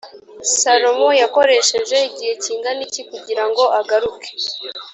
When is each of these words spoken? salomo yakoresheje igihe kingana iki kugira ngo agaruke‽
salomo 0.59 1.07
yakoresheje 1.21 1.95
igihe 2.09 2.33
kingana 2.43 2.81
iki 2.87 3.01
kugira 3.09 3.43
ngo 3.49 3.63
agaruke‽ 3.79 4.29